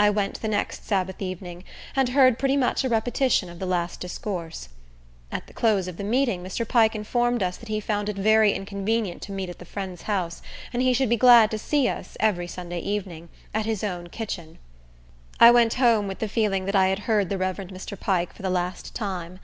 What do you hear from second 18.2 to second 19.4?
for the last time.